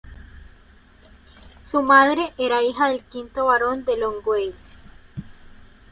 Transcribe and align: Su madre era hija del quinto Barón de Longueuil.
Su 1.63 1.83
madre 1.83 2.33
era 2.39 2.63
hija 2.63 2.89
del 2.89 3.01
quinto 3.03 3.45
Barón 3.45 3.85
de 3.85 3.97
Longueuil. 3.97 4.55